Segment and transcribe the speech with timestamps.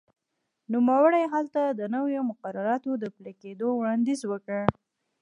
[0.73, 4.61] نوموړي هلته د نویو مقرراتو د پلي کېدو وړاندیز وکړ.